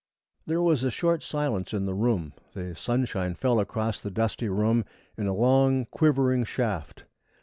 There 0.47 0.63
was 0.63 0.83
a 0.83 0.89
short 0.89 1.21
silence 1.21 1.75
in 1.75 1.85
the 1.85 1.93
room. 1.93 2.33
The 2.55 2.73
sunshine 2.73 3.35
fell 3.35 3.59
across 3.59 3.99
the 3.99 4.09
dusty 4.09 4.49
room 4.49 4.83
in 5.15 5.27
a 5.27 5.35
long, 5.35 5.85
quivering 5.91 6.43
shaft. 6.43 7.03